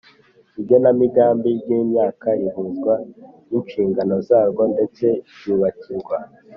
Igenamigambi 0.61 1.49
ry 1.59 1.69
imyaka 1.79 2.27
rihuzwa 2.39 2.93
n 3.49 3.51
inshingano 3.59 4.15
zarwo 4.27 4.63
ndetse 4.73 5.05
ryubakirwa 5.35 6.17